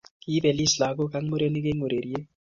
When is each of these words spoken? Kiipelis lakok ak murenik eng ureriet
Kiipelis 0.21 0.73
lakok 0.81 1.13
ak 1.17 1.23
murenik 1.29 1.65
eng 1.71 1.83
ureriet 1.85 2.25